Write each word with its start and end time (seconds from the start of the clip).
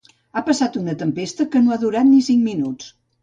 Ha 0.37 0.41
passat 0.45 0.77
una 0.79 0.95
tempesta 1.01 1.47
que 1.55 1.63
no 1.65 1.75
ha 1.75 1.79
durat 1.85 2.09
ni 2.09 2.23
cinc 2.31 2.45
minuts 2.49 2.91